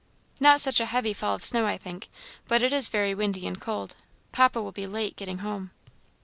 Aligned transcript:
"Not 0.39 0.59
such 0.59 0.79
a 0.79 0.87
heavy 0.87 1.13
fall 1.13 1.35
of 1.35 1.45
snow, 1.45 1.67
I 1.67 1.77
think, 1.77 2.07
but 2.47 2.63
it 2.63 2.73
is 2.73 2.87
very 2.87 3.13
windy 3.13 3.45
and 3.45 3.61
cold. 3.61 3.95
Papa 4.31 4.59
will 4.59 4.71
be 4.71 4.87
late 4.87 5.15
getting 5.15 5.37
home." 5.45 5.69